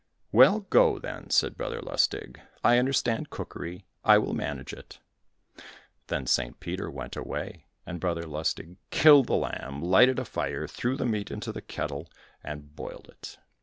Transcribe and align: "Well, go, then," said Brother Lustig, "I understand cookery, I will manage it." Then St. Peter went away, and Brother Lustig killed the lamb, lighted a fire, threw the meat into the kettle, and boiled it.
"Well, 0.31 0.61
go, 0.71 0.97
then," 0.97 1.29
said 1.29 1.55
Brother 1.55 1.79
Lustig, 1.79 2.39
"I 2.63 2.79
understand 2.79 3.29
cookery, 3.29 3.85
I 4.03 4.17
will 4.17 4.33
manage 4.33 4.73
it." 4.73 4.97
Then 6.07 6.25
St. 6.25 6.59
Peter 6.59 6.89
went 6.89 7.15
away, 7.15 7.67
and 7.85 7.99
Brother 7.99 8.23
Lustig 8.23 8.77
killed 8.89 9.27
the 9.27 9.35
lamb, 9.35 9.83
lighted 9.83 10.17
a 10.17 10.25
fire, 10.25 10.65
threw 10.67 10.97
the 10.97 11.05
meat 11.05 11.29
into 11.29 11.51
the 11.51 11.61
kettle, 11.61 12.09
and 12.43 12.75
boiled 12.75 13.09
it. 13.09 13.37